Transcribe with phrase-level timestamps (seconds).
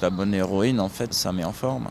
[0.00, 1.88] Ta bonne héroïne, en fait, ça met en forme.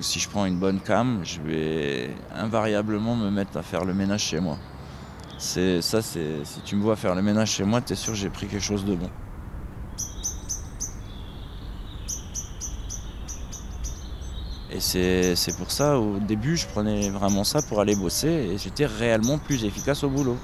[0.00, 4.22] Si je prends une bonne cam, je vais invariablement me mettre à faire le ménage
[4.22, 4.56] chez moi.
[5.38, 8.46] Ça, si tu me vois faire le ménage chez moi, t'es sûr que j'ai pris
[8.46, 9.10] quelque chose de bon.
[14.70, 18.86] Et c'est pour ça, au début, je prenais vraiment ça pour aller bosser et j'étais
[18.86, 20.36] réellement plus efficace au boulot.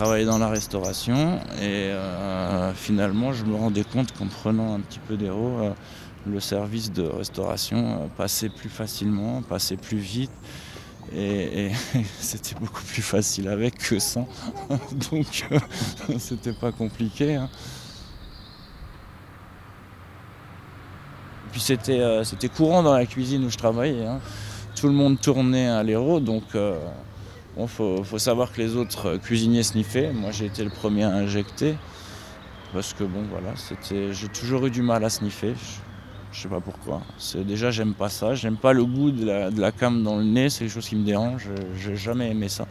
[0.00, 4.98] Travaillais dans la restauration et euh, finalement, je me rendais compte qu'en prenant un petit
[4.98, 5.72] peu d'héros, euh,
[6.26, 10.30] le service de restauration euh, passait plus facilement, passait plus vite.
[11.14, 11.68] Et,
[12.18, 14.26] c'était beaucoup plus facile avec que sans.
[15.10, 15.44] Donc
[16.18, 17.34] c'était pas compliqué.
[17.34, 17.50] Hein.
[21.52, 24.06] Puis c'était courant dans la cuisine où je travaillais.
[24.06, 24.20] Hein.
[24.76, 26.44] Tout le monde tournait à l'héros, donc
[27.64, 30.12] euh, faut, savoir que les autres cuisiniers sniffaient.
[30.12, 31.76] Moi j'ai été le premier à injecter.
[32.72, 33.54] Parce que bon voilà,
[33.90, 35.54] j'ai toujours eu du mal à sniffer.
[36.32, 37.02] Je, sais pas pourquoi.
[37.34, 40.24] Déjà j'aime pas ça, j'aime pas le goût de la, de la cam dans le
[40.24, 41.48] nez, c'est quelque chose qui me dérange.
[41.76, 42.66] J'ai jamais aimé ça.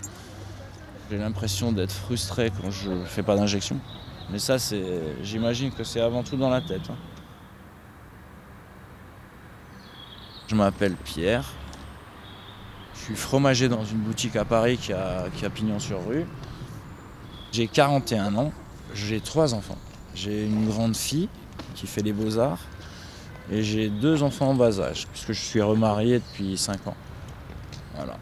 [1.11, 3.79] J'ai l'impression d'être frustré quand je fais pas d'injection.
[4.31, 4.57] Mais ça,
[5.23, 6.89] j'imagine que c'est avant tout dans la tête.
[6.89, 6.95] Hein.
[10.47, 11.45] Je m'appelle Pierre.
[12.99, 16.25] Je suis fromager dans une boutique à Paris qui a, pignon sur rue.
[17.51, 18.51] J'ai 41 ans.
[18.93, 19.77] J'ai trois enfants.
[20.15, 21.29] J'ai une grande fille
[21.75, 22.59] qui fait les beaux-arts.
[23.51, 26.95] Et j'ai deux enfants en bas âge, puisque je suis remarié depuis 5 ans.
[27.95, 28.17] Voilà.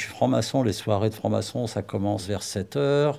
[0.00, 3.16] Je suis franc-maçon, les soirées de franc-maçon, ça commence vers 7 h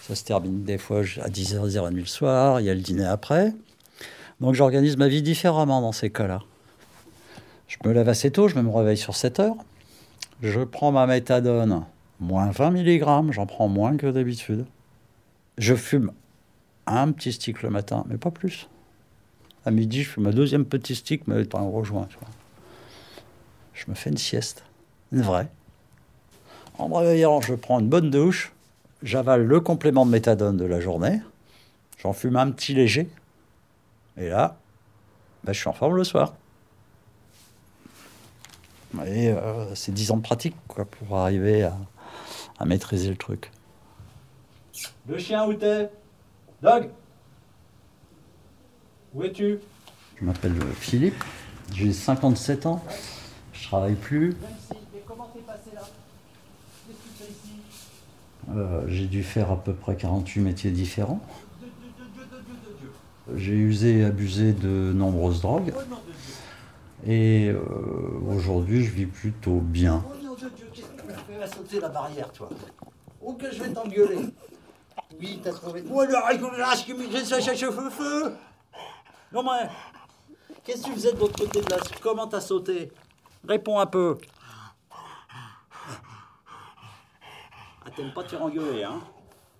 [0.00, 2.58] Ça se termine des fois à 10h, 10h30 le soir.
[2.58, 3.52] Il y a le dîner après.
[4.40, 6.40] Donc j'organise ma vie différemment dans ces cas-là.
[7.68, 9.54] Je me lève assez tôt, je me réveille sur 7 h
[10.40, 11.84] Je prends ma méthadone,
[12.18, 14.64] moins 20 mg, j'en prends moins que d'habitude.
[15.58, 16.12] Je fume
[16.86, 18.70] un petit stick le matin, mais pas plus.
[19.66, 22.08] À midi, je fais ma deuxième petit stick, mais étant rejoint.
[23.74, 24.64] Je me fais une sieste,
[25.12, 25.50] une vraie.
[26.82, 28.52] En me réveillant, je prends une bonne douche,
[29.04, 31.22] j'avale le complément de méthadone de la journée,
[32.02, 33.08] j'en fume un petit léger,
[34.16, 34.56] et là,
[35.44, 36.34] ben, je suis en forme le soir.
[39.06, 41.76] Et euh, c'est 10 ans de pratique quoi, pour arriver à,
[42.58, 43.52] à maîtriser le truc.
[45.06, 45.88] Le chien où t'es?
[46.62, 46.90] Dog
[49.14, 49.60] Où es-tu?
[50.16, 51.22] Je m'appelle Philippe,
[51.72, 52.82] j'ai 57 ans,
[53.52, 54.36] je travaille plus.
[58.50, 61.20] Euh, j'ai dû faire à peu près 48 métiers différents.
[63.36, 65.72] J'ai usé et abusé de nombreuses drogues.
[67.06, 67.60] Et euh,
[68.28, 70.04] aujourd'hui, je vis plutôt bien.
[70.06, 72.48] Oh non, Dieu, qu'est-ce que tu fais sauter la barrière, toi?
[73.20, 74.18] Oh, que je vais t'engueuler.
[75.20, 75.82] Oui, t'as trouvé.
[75.90, 78.34] Oh, me ça cherche feu feu.
[79.32, 79.68] Non, mais.
[80.64, 81.78] Qu'est-ce que tu faisais de l'autre côté de la.
[82.00, 82.90] Comment t'as sauté?
[83.46, 84.18] Réponds un peu.
[87.96, 89.00] T'aimes pas te faire engueuler, hein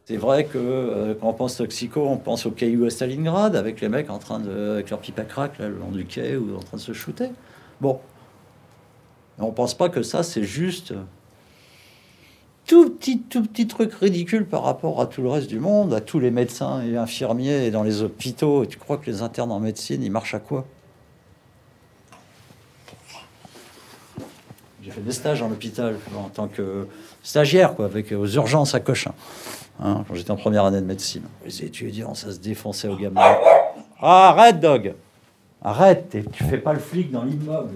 [0.05, 3.81] c'est vrai que euh, quand on pense toxico, on pense au caillou à Stalingrad avec
[3.81, 6.37] les mecs en train de, avec leur pipe à crack là, le long du quai
[6.37, 7.31] ou en train de se shooter.
[7.81, 8.01] Bon,
[9.39, 10.93] on pense pas que ça c'est juste
[12.67, 16.01] tout petit tout petit truc ridicule par rapport à tout le reste du monde, à
[16.01, 18.65] tous les médecins et infirmiers dans les hôpitaux.
[18.65, 20.67] Et tu crois que les internes en médecine ils marchent à quoi?
[24.83, 26.89] J'ai fait des stages en hôpital en tant que
[27.23, 29.15] stagiaire, quoi, avec aux urgences à Cochin,
[29.81, 31.23] hein, quand j'étais en première année de médecine.
[31.45, 33.21] Les étudiants, ça se défonçait au gamin.
[34.01, 34.95] Ah, arrête, dog
[35.65, 37.75] Arrête, tu fais pas le flic dans l'immeuble.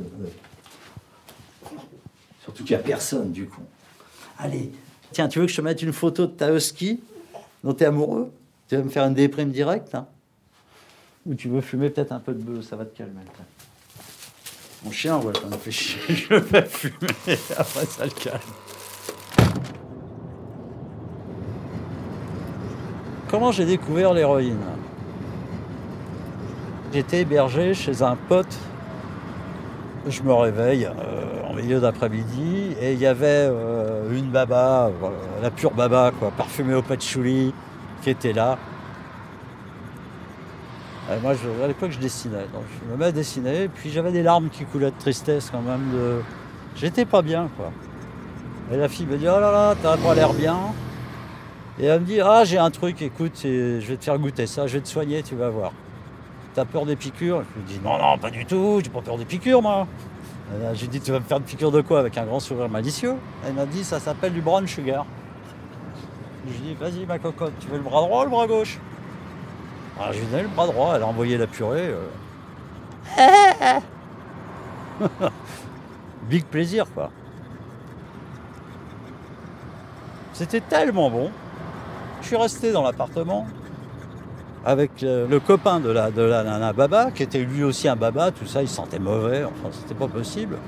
[2.43, 3.63] Surtout qu'il n'y a personne, du coup.
[4.39, 4.73] Allez,
[5.13, 7.01] tiens, tu veux que je te mette une photo de ta husky
[7.63, 8.33] dont tu es amoureux?
[8.69, 10.07] Tu vas me faire une déprime directe hein?
[11.25, 13.21] Ou tu veux fumer peut-être un peu de bœuf, ça va te calmer.
[14.85, 15.99] Mon chien, ouais, ça me fait chier.
[16.09, 16.95] Je vais fumer,
[17.57, 18.39] après ça le calme.
[23.29, 24.61] Comment j'ai découvert l'héroïne?
[26.93, 28.55] J'étais hébergé chez un pote.
[30.09, 34.93] Je me réveille euh, en milieu d'après-midi et il y avait euh, une baba,
[35.43, 37.53] la pure baba, quoi, parfumée au patchouli,
[38.03, 38.57] qui était là.
[41.11, 42.47] Euh, moi, à l'époque, je dessinais.
[42.53, 43.69] Donc, je me mets à dessiner.
[43.69, 45.91] Puis j'avais des larmes qui coulaient de tristesse quand même.
[45.93, 46.21] De...
[46.77, 47.71] J'étais pas bien, quoi.
[48.73, 50.57] Et la fille me dit Oh là là, t'as pas l'air bien.
[51.79, 54.67] Et elle me dit Ah, j'ai un truc, écoute, je vais te faire goûter ça,
[54.67, 55.73] je vais te soigner, tu vas voir.
[56.55, 57.43] T'as peur des piqûres?
[57.43, 59.87] Je lui dis Non, non, pas du tout, j'ai pas peur des piqûres, moi.
[60.75, 62.01] Je lui dis Tu vas me faire une piqûre de quoi?
[62.01, 63.15] Avec un grand sourire malicieux.
[63.47, 65.07] Elle m'a dit Ça s'appelle du brown sugar.
[66.47, 68.81] Je lui dis Vas-y, ma cocotte, tu veux le bras droit ou le bras gauche?
[69.99, 71.91] Alors, Je lui le bras droit, elle a envoyé la purée.
[73.19, 73.81] Euh.
[76.29, 77.11] Big plaisir, quoi.
[80.33, 81.31] C'était tellement bon.
[82.21, 83.47] Je suis resté dans l'appartement
[84.67, 87.95] avec euh, le, copain de la, de la nana Baba, qui était lui aussi un
[87.95, 90.59] Baba, tout ça, il sentait mauvais, enfin c'était pas possible.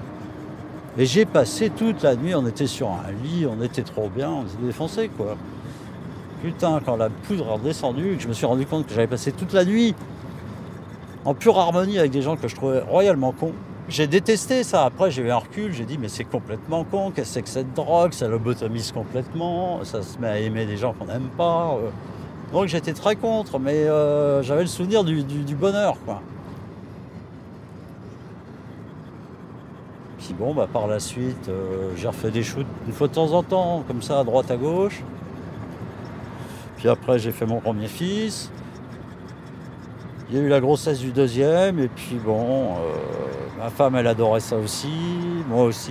[0.97, 4.31] Et j'ai passé toute la nuit, on était sur un lit, on était trop bien,
[4.31, 5.37] on s'est défoncé quoi.
[6.43, 9.53] Putain, quand la poudre est redescendue, je me suis rendu compte que j'avais passé toute
[9.53, 9.95] la nuit
[11.25, 13.53] en pure harmonie avec des gens que je trouvais royalement cons.
[13.89, 14.85] J'ai détesté ça.
[14.85, 15.73] Après, j'ai eu un recul.
[15.73, 17.11] J'ai dit, mais c'est complètement con.
[17.11, 18.13] Qu'est-ce que c'est que cette drogue?
[18.13, 19.83] Ça lobotomise complètement.
[19.85, 21.75] Ça se met à aimer des gens qu'on n'aime pas.
[21.75, 21.89] Euh.
[22.53, 23.59] Donc, j'étais très contre.
[23.59, 26.21] Mais euh, j'avais le souvenir du, bonheur, quoi.
[30.19, 33.33] Puis bon, bah, par la suite, euh, j'ai refait des shoots une fois de temps
[33.33, 35.03] en temps, comme ça, à droite, à gauche.
[36.79, 38.51] Puis après, j'ai fait mon premier fils.
[40.31, 44.07] Il y a eu la grossesse du deuxième, et puis bon, euh, ma femme elle
[44.07, 44.93] adorait ça aussi,
[45.49, 45.91] moi aussi.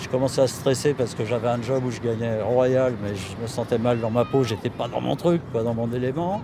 [0.00, 3.42] Je commençais à stresser parce que j'avais un job où je gagnais royal, mais je
[3.42, 6.40] me sentais mal dans ma peau, j'étais pas dans mon truc, pas dans mon élément.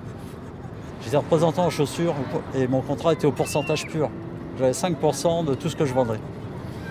[1.03, 2.15] J'étais représentant en chaussures
[2.55, 4.11] et mon contrat était au pourcentage pur.
[4.59, 6.21] J'avais 5% de tout ce que je vendrais.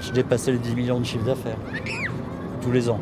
[0.01, 1.57] Je dépassais les 10 millions de chiffre d'affaires
[2.61, 2.99] tous les ans.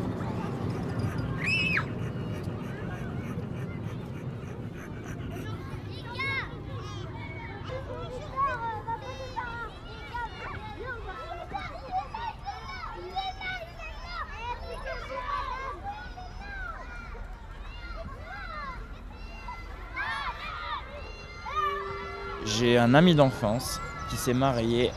[22.59, 24.91] J'ai un ami d'enfance qui s'est marié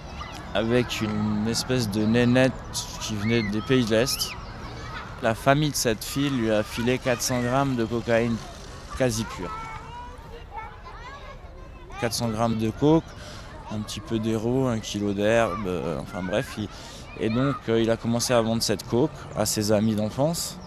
[0.54, 2.52] avec une espèce de nénette
[3.00, 4.30] qui venait des pays de l'Est.
[5.22, 8.36] La famille de cette fille lui a filé 400 grammes de cocaïne
[8.98, 9.50] quasi pure.
[12.00, 13.04] 400 grammes de coke,
[13.72, 16.58] un petit peu d'héros, un kilo d'herbe, euh, enfin bref.
[17.18, 20.58] et donc euh, il a commencé à vendre cette coke à ses amis d'enfance.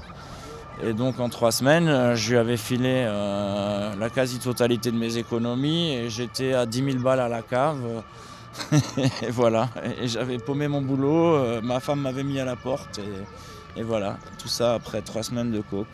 [0.82, 5.18] Et donc en trois semaines, euh, je lui avais filé euh, la quasi-totalité de mes
[5.18, 8.04] économies et j'étais à 10 000 balles à la cave.
[9.22, 9.70] et voilà,
[10.02, 13.00] et j'avais paumé mon boulot, euh, ma femme m'avait mis à la porte
[13.76, 15.88] et, voilà, tout ça après trois semaines de coke.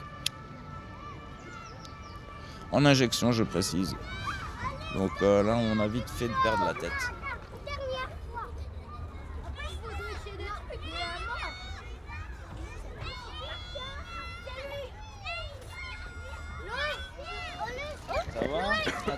[2.71, 3.95] En injection, je précise.
[4.95, 7.14] Donc là, on a vite fait de perdre la tête.
[19.05, 19.17] T'as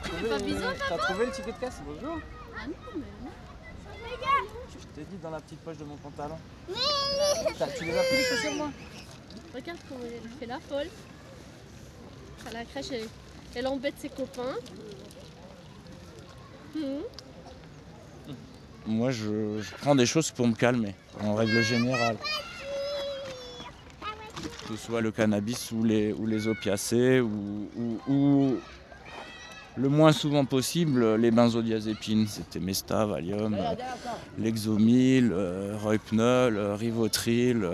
[0.97, 2.19] trouvé le ticket de caisse Bonjour.
[2.55, 3.31] Ah non, mais non.
[4.69, 6.37] Je t'ai dit dans la petite poche de mon pantalon.
[6.67, 8.69] Tu les as pris les chaussures moi
[9.53, 10.87] Regarde comment elle fait la folle.
[12.47, 12.87] À la crèche,
[13.55, 14.55] elle, embête ses copains.
[16.75, 17.01] Hmm.
[18.85, 22.17] Moi, je, prends des choses pour me calmer, en règle générale.
[24.67, 27.69] Que ce soit le cannabis ou les, ou les opiacés ou,
[28.07, 28.57] ou
[29.77, 32.27] le moins souvent possible les benzodiazépines.
[32.27, 33.75] C'était Mesta, Valium, euh,
[34.37, 35.77] Lexomil, euh,
[36.13, 37.67] euh, Rivotril.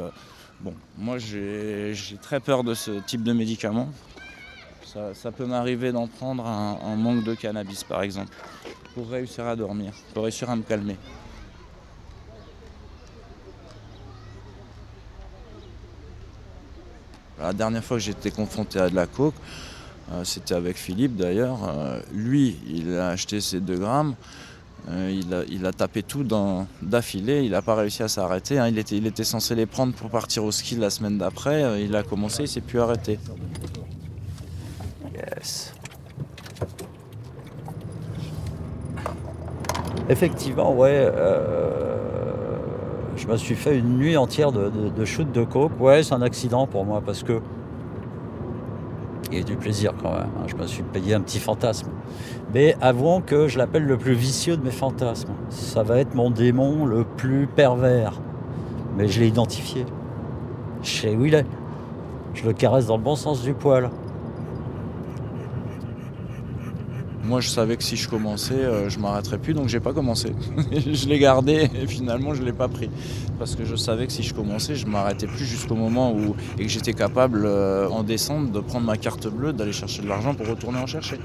[0.59, 3.89] Bon, moi j'ai très peur de ce type de médicaments.
[5.13, 8.31] Ça, peut m'arriver d'en prendre en manque de cannabis par exemple,
[8.93, 10.97] pour réussir à dormir, pour réussir à me calmer.
[17.39, 19.72] La dernière fois que j'étais confronté à de la coke, euh,
[20.23, 21.59] c'était avec Philippe d'ailleurs.
[21.67, 24.15] Euh, lui, il a acheté ses 2 grammes.
[24.89, 25.17] Euh,
[25.49, 26.25] il, a, tapé tout
[26.81, 28.59] d'affilée, il n'a pas réussi à s'arrêter.
[28.59, 28.67] Hein.
[28.67, 31.81] Il, était, il était censé les prendre pour partir au ski la semaine d'après.
[31.81, 33.17] il a commencé, il s'est plus arrêté.
[35.15, 35.73] Yes.
[40.09, 41.09] Effectivement, ouais.
[43.15, 45.79] je me suis fait une nuit entière de, de shoot de coke.
[45.79, 47.39] Ouais, c'est un accident pour moi parce que
[49.37, 50.29] y a du plaisir quand même.
[50.37, 50.45] Hein.
[50.47, 51.89] Je me suis payé un petit fantasme.
[52.53, 55.33] Mais avouons que je l'appelle le plus vicieux de mes fantasmes.
[55.49, 58.21] Ça va être mon démon le plus pervers.
[58.97, 59.85] Mais je l'ai identifié.
[60.81, 61.45] Je sais où il est.
[62.33, 63.89] Je le caresse dans le bon sens du poil.
[67.23, 70.33] Moi, je savais que si je commençais, euh, je m'arrêterais plus, donc j'ai pas commencé.
[70.71, 72.89] je l'ai gardé et finalement, je l'ai pas pris.
[73.39, 76.91] Parce que je savais que si je commençais, je m'arrêtais plus jusqu'au moment où j'étais
[76.91, 80.79] capable, euh, en descente, de prendre ma carte bleue, d'aller chercher de l'argent pour retourner
[80.79, 81.17] en chercher.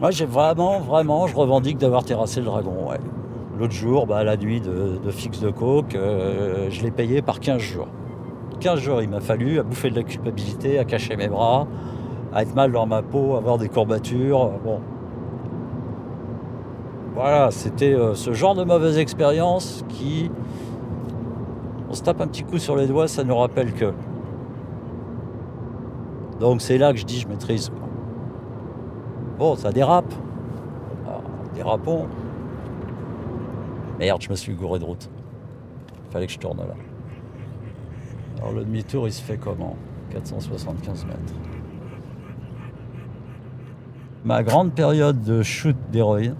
[0.00, 2.88] Moi, j'ai vraiment, vraiment, je revendique d'avoir terrassé le dragon.
[3.58, 7.40] L'autre jour, bah, la nuit de, de fixe de coke, euh, je l'ai payé par
[7.40, 7.88] 15 jours.
[8.60, 11.66] 15 jours, il m'a fallu à bouffer de la culpabilité, à cacher mes bras,
[12.32, 14.50] à être mal dans ma peau, à avoir des courbatures.
[14.62, 14.80] Bon.
[17.14, 20.30] Voilà, c'était euh, ce genre de mauvaise expérience qui.
[21.88, 23.92] On se tape un petit coup sur les doigts, ça nous rappelle que.
[26.38, 27.72] Donc c'est là que je dis je maîtrise.
[29.38, 30.12] Bon, ça dérape.
[31.06, 31.22] Alors,
[31.54, 32.06] dérapons.
[33.98, 35.10] Merde, je me suis gouré de route.
[36.10, 36.74] Fallait que je tourne là.
[38.40, 39.76] Alors le demi-tour, il se fait comment?
[40.10, 41.18] 475 mètres.
[44.24, 46.34] Ma grande période de shoot d'héroïne,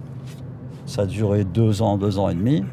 [0.85, 2.63] ça a duré deux ans, deux ans et demi.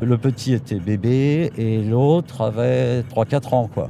[0.00, 3.88] Le petit était bébé et l'autre avait 3-4 ans, quoi.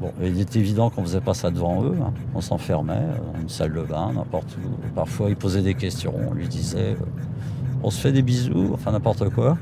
[0.00, 1.96] Bon, il était évident qu'on faisait pas ça devant eux.
[2.02, 2.12] hein.
[2.34, 4.70] On s'enfermait dans une salle de bain, n'importe où.
[4.94, 6.14] Parfois, il posait des questions.
[6.30, 7.04] On lui disait euh,
[7.82, 9.56] on se fait des bisous, enfin n'importe quoi.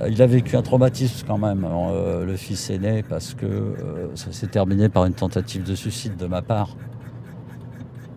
[0.00, 4.14] Euh, Il a vécu un traumatisme quand même, euh, le fils aîné, parce que euh,
[4.14, 6.76] ça s'est terminé par une tentative de suicide de ma part.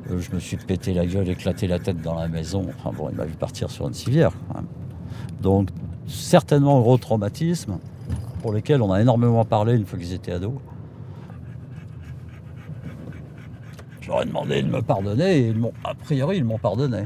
[0.09, 2.65] Je me suis pété la gueule, éclaté la tête dans la maison.
[2.79, 4.31] Enfin bon, il m'a vu partir sur une civière.
[5.39, 5.69] Donc,
[6.07, 7.77] certainement un gros traumatisme
[8.41, 10.55] pour lesquels on a énormément parlé une fois qu'ils étaient ados.
[14.21, 17.03] Ai demandé de me pardonner et a priori, ils m'ont pardonné.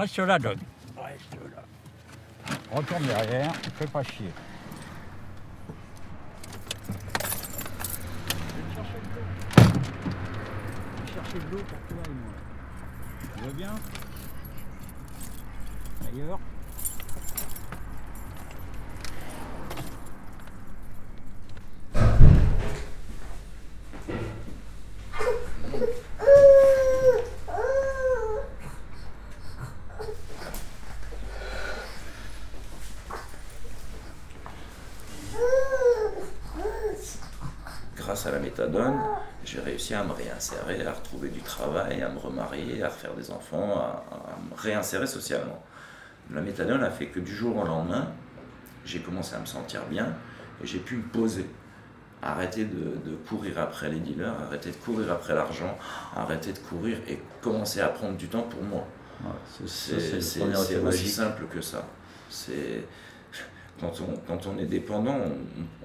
[0.00, 0.56] Reste là, Doug.
[0.96, 1.62] Reste là.
[2.74, 4.30] Retourne derrière, fais pas chier.
[11.12, 11.89] chercher de l'eau pour toi et moi.
[38.20, 39.00] Grâce à la méthadone,
[39.46, 43.30] j'ai réussi à me réinsérer, à retrouver du travail, à me remarier, à refaire des
[43.30, 45.64] enfants, à, à me réinsérer socialement.
[46.30, 48.08] La méthadone a fait que du jour au lendemain,
[48.84, 50.12] j'ai commencé à me sentir bien
[50.62, 51.46] et j'ai pu me poser.
[52.22, 55.78] Arrêter de, de courir après les dealers, arrêter de courir après l'argent,
[56.14, 58.86] arrêter de courir et commencer à prendre du temps pour moi.
[59.24, 59.30] Ouais,
[60.20, 60.40] c'est-
[60.88, 61.86] aussi simple que ça.
[63.80, 65.16] Quand on, quand on est dépendant,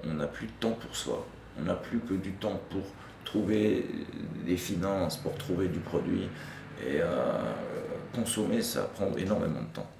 [0.04, 1.24] on n'a plus de temps pour soi.
[1.58, 2.82] On n'a plus que du temps pour
[3.24, 3.86] trouver
[4.44, 6.28] des finances, pour trouver du produit.
[6.82, 7.52] Et euh,
[8.14, 9.90] consommer, ça prend énormément de temps.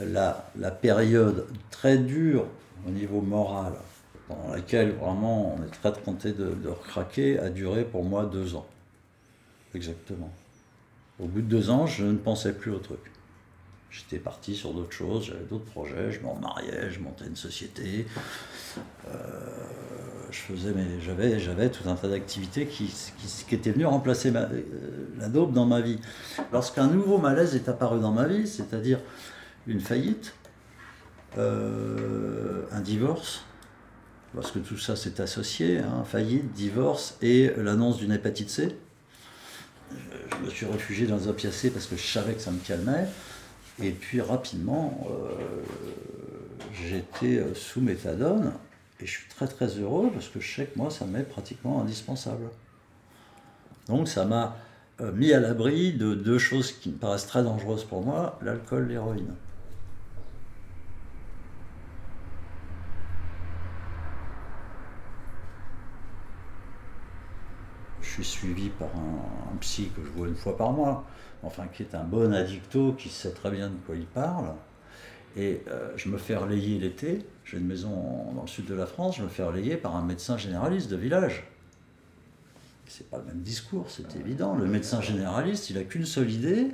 [0.00, 2.46] la, la période très dure
[2.86, 3.72] au niveau moral,
[4.28, 8.54] dans laquelle vraiment on est très tenté de, de recraquer, a duré pour moi deux
[8.54, 8.66] ans.
[9.74, 10.32] Exactement.
[11.18, 13.00] Au bout de deux ans, je ne pensais plus au truc.
[13.90, 18.06] J'étais parti sur d'autres choses, j'avais d'autres projets, je me remariais, je montais une société.
[19.08, 19.14] Euh,
[20.36, 21.00] je faisais mes,
[21.40, 24.62] j'avais, tout un tas d'activités qui, qui, qui étaient venues remplacer euh,
[25.18, 25.98] la dope dans ma vie.
[26.52, 29.00] Lorsqu'un nouveau malaise est apparu dans ma vie, c'est-à-dire
[29.66, 30.34] une faillite,
[31.38, 33.44] euh, un divorce,
[34.34, 38.76] parce que tout ça s'est associé, hein, faillite, divorce et l'annonce d'une hépatite C.
[39.90, 43.06] Je, me suis réfugié dans un opiacés parce que je savais que ça me calmait.
[43.82, 45.62] Et puis rapidement, euh,
[46.72, 48.52] j'étais sous méthadone
[49.00, 51.80] et je suis très très heureux parce que je sais que moi ça m'est pratiquement
[51.82, 52.48] indispensable.
[53.88, 54.56] Donc ça m'a
[55.00, 58.88] euh, mis à l'abri de deux choses qui me paraissent très dangereuses pour moi, l'alcool,
[58.88, 59.34] l'héroïne.
[68.00, 71.04] Je suis suivi par un, un psy que je vois une fois par mois,
[71.42, 74.54] enfin qui est un bon addicto, qui sait très bien de quoi il parle.
[75.36, 78.74] Et euh, je me fais relayer l'été, j'ai une maison en- dans le sud de
[78.74, 81.44] la France, je me fais relayer par un médecin généraliste de village.
[82.86, 84.54] C'est pas le même discours, c'est évident.
[84.54, 86.68] Le médecin généraliste, il a qu'une seule idée,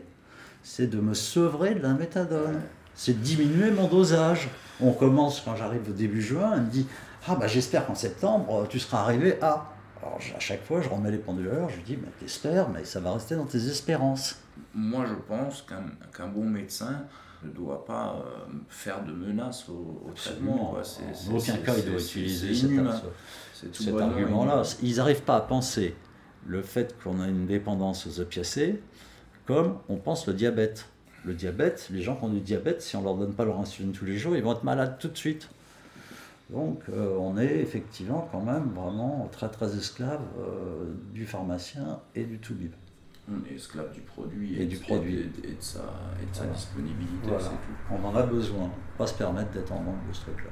[0.63, 2.61] c'est de me sevrer de la méthadone.
[2.95, 4.49] C'est de diminuer mon dosage.
[4.81, 6.87] On commence quand j'arrive au début juin, il me dit
[7.27, 9.72] Ah bah j'espère qu'en septembre tu seras arrivé à.
[10.03, 12.69] Alors à chaque fois, je remets les pendules à l'heure, je lui dis, mais t'espères,
[12.69, 14.41] mais ça va rester dans tes espérances.
[14.75, 17.05] Moi, je pense qu'un bon médecin
[17.45, 20.73] ne doit pas euh, faire de menaces au, au traitement.
[20.73, 22.55] En aucun cas, il doit utiliser
[23.55, 24.63] cet, argument-là.
[24.83, 25.95] Ils n'arrivent pas à penser
[26.47, 28.81] le fait qu'on a une dépendance aux opiacés
[29.47, 30.87] comme on pense le diabète.
[31.25, 33.93] Le diabète, les gens qui ont du diabète, si on leur donne pas leur insuline
[33.93, 35.49] tous les jours, ils vont être malades tout de suite.
[36.53, 42.25] Donc euh, on est effectivement quand même vraiment très très esclave euh, du pharmacien et
[42.25, 42.73] du toubib.
[43.31, 45.15] On est esclave du produit Et du de- produit.
[45.17, 45.79] et, et de sa,
[46.21, 46.53] et de sa Voilà.
[46.55, 47.45] disponibilité, Voilà.
[47.45, 47.95] c'est tout.
[48.03, 50.51] On en a besoin, pas se permettre d'être en manque de ce truc-là.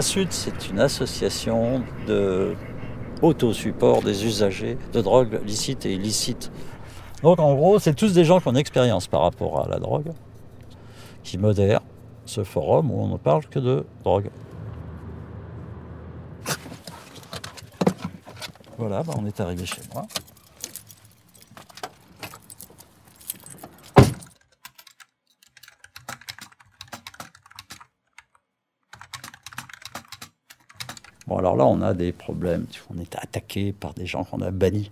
[0.00, 2.54] C'est une association de
[3.22, 6.52] auto-support des usagers de drogues licites et illicites.
[7.22, 10.12] Donc en gros, c'est tous des gens qui ont expérience par rapport à la drogue,
[11.22, 11.80] qui modèrent
[12.26, 14.30] ce forum où on ne parle que de drogue.
[18.76, 20.02] Voilà, bah, on est arrivé chez moi.
[31.26, 32.66] Bon, alors là, on a des problèmes.
[32.94, 34.90] On est attaqué par des gens qu'on a bannis,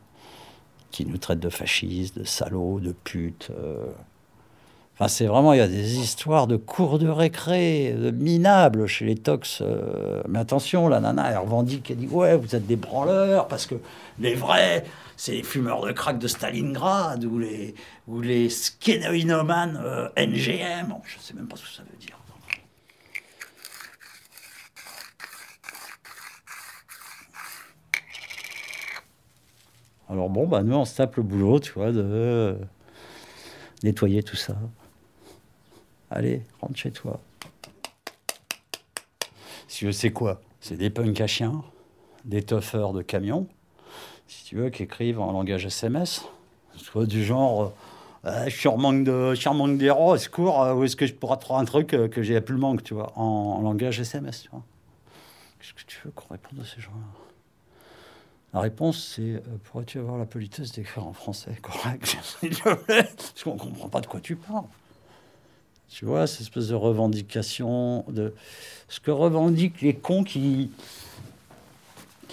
[0.91, 3.50] qui nous traitent de fascistes, de salauds, de putes.
[3.57, 3.87] euh.
[4.95, 9.05] Enfin, c'est vraiment, il y a des histoires de cours de récré, de minables chez
[9.05, 9.61] les tox.
[9.61, 10.23] euh.
[10.29, 13.75] Mais attention, la nana, elle revendique, elle dit Ouais, vous êtes des branleurs, parce que
[14.21, 14.85] les vrais,
[15.17, 17.75] c'est les fumeurs de crack de Stalingrad, ou les,
[18.07, 20.88] ou les euh, NGM.
[20.88, 22.17] Bon, je sais même pas ce que ça veut dire.
[30.14, 32.54] Alors bon, bah nous, on se tape le boulot, tu vois, de euh,
[33.83, 34.54] nettoyer tout ça.
[36.09, 37.19] Allez, rentre chez toi.
[39.67, 41.65] Si tu veux, c'est quoi C'est des punks à chiens,
[42.25, 43.49] des toughers de camions,
[44.28, 46.25] si tu veux, qui écrivent en langage SMS.
[46.76, 47.69] Soit du genre, euh,
[48.23, 51.39] Ah, je suis en manque je d'héros, au secours, euh, où est-ce que je pourrais
[51.39, 54.43] trouver un truc euh, que j'ai plus le manque, tu vois, en, en langage SMS,
[54.43, 54.62] tu vois.
[55.58, 57.33] Qu'est-ce que tu veux qu'on réponde à ces gens-là?
[58.54, 62.17] La réponse, c'est euh, pourrais-tu avoir la politesse d'écrire en français correct?
[62.86, 64.64] Parce qu'on ne comprend pas de quoi tu parles.
[65.88, 68.32] Tu vois, cette espèce de revendication, de
[68.88, 70.71] ce que revendiquent les cons qui,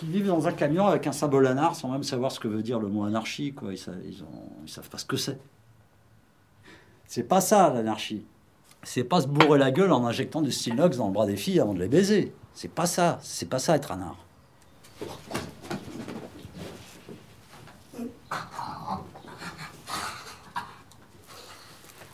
[0.04, 2.80] vivent dans un camion avec un symbole anar sans même savoir ce que veut dire
[2.80, 3.54] le mot anarchie.
[3.54, 3.74] Quoi.
[3.74, 4.24] Ils
[4.66, 5.40] ils savent pas ce que c'est.
[7.08, 8.24] C'est pas ça, l'anarchie.
[8.84, 11.60] C'est pas se bourrer la gueule en injectant du stylox dans le bras des filles
[11.60, 12.32] avant de les baiser.
[12.54, 13.20] C'est pas ça.
[13.22, 14.16] C'est pas ça être un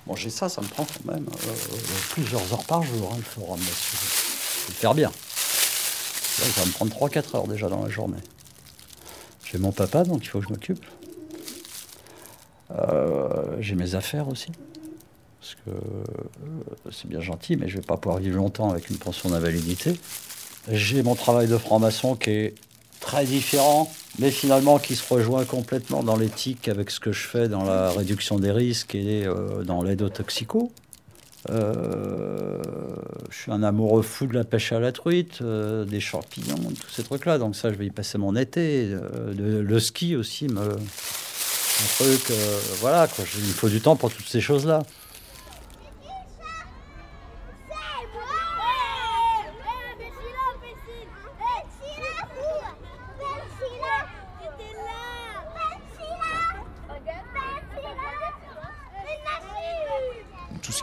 [0.07, 1.51] Manger ça, ça me prend quand même euh,
[2.11, 3.59] plusieurs heures par jour, hein, le forum.
[3.59, 5.09] Faut le faire bien.
[5.09, 8.19] Là, ça va me prendre 3-4 heures déjà dans la journée.
[9.43, 10.85] J'ai mon papa, donc il faut que je m'occupe.
[12.71, 14.51] Euh, J'ai mes affaires aussi.
[15.41, 18.97] Parce que euh, c'est bien gentil, mais je vais pas pouvoir vivre longtemps avec une
[18.97, 19.99] pension d'invalidité.
[20.69, 22.55] J'ai mon travail de franc-maçon qui est
[22.99, 27.47] très différent, mais finalement qui se rejoint complètement dans l'éthique avec ce que je fais
[27.47, 30.69] dans la réduction des risques et euh, dans l'aide aux toxicos.
[31.49, 32.57] Euh,
[33.29, 36.91] je suis un amoureux fou de la pêche à la truite, euh, des champignons, tous
[36.91, 37.37] ces trucs-là.
[37.37, 38.89] Donc ça, je vais y passer mon été.
[38.91, 42.31] Euh, le, ski aussi, me, un truc,
[42.81, 44.83] voilà, il me faut du temps pour toutes ces choses-là.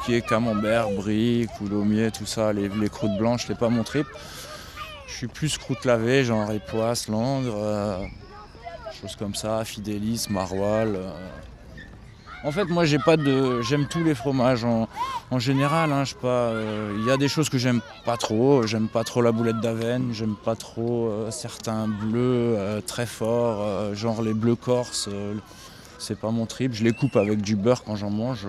[0.04, 4.06] Qui est camembert, brie, coulommiers, tout ça, les, les croûtes blanches, c'est pas mon trip.
[5.06, 7.98] Je suis plus croûte lavée, genre époisse, langre, euh,
[9.00, 10.96] choses comme ça, fidélis, maroilles.
[10.96, 11.10] euh.
[12.42, 14.86] En fait, moi, j'ai pas de, j'aime tous les fromages en,
[15.30, 15.92] en général.
[15.92, 18.66] hein, euh, il y a des choses que j'aime pas trop.
[18.66, 20.10] J'aime pas trop la boulette d'Avenne.
[20.12, 25.08] J'aime pas trop euh, certains bleus très forts, genre les bleus corses.
[25.98, 26.74] c'est pas mon trip.
[26.74, 28.46] Je les coupe avec du beurre quand j'en mange.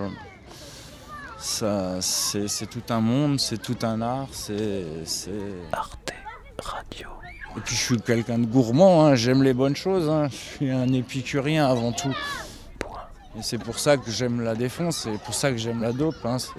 [1.37, 4.85] Ça, c'est c'est tout un monde, c'est tout un art, c'est.
[5.05, 5.31] c'est-
[5.71, 6.13] Arte
[6.61, 7.09] Radio.
[7.57, 10.71] Et puis je suis quelqu'un de gourmand, hein, j'aime les bonnes choses, hein, je suis
[10.71, 12.13] un épicurien avant tout.
[13.37, 16.15] Et c'est pour ça que j'aime la défense, c'est pour ça que j'aime la dope.
[16.23, 16.51] hein, c'est-